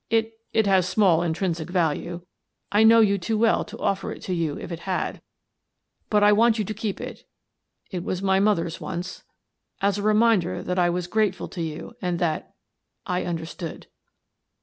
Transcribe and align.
It— 0.09 0.33
it 0.51 0.65
has 0.65 0.89
small 0.89 1.21
intrinsic 1.21 1.69
value 1.69 2.25
r 2.71 2.79
1 2.81 2.87
know 2.87 3.01
you 3.01 3.19
too 3.19 3.37
well 3.37 3.63
to 3.65 3.77
offer 3.77 4.11
it 4.11 4.23
to 4.23 4.33
you 4.33 4.57
if 4.57 4.71
it 4.71 4.79
had— 4.89 5.21
but 6.09 6.23
I 6.23 6.31
want 6.31 6.57
you 6.57 6.65
to 6.65 6.73
keep 6.73 6.99
it— 6.99 7.23
it 7.91 8.03
was 8.03 8.19
my 8.23 8.39
mother's 8.39 8.81
once— 8.81 9.23
as 9.79 9.99
a 9.99 10.01
reminder 10.01 10.63
that 10.63 10.79
I 10.79 10.89
was 10.89 11.05
grateful 11.05 11.47
to 11.49 11.61
you 11.61 11.93
and 12.01 12.17
that— 12.17 12.55
I 13.05 13.25
understood." 13.25 13.85